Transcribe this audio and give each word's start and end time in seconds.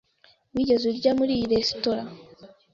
Wigeze 0.53 0.83
urya 0.91 1.11
muri 1.19 1.31
iyi 1.37 1.45
resitora? 1.53 2.03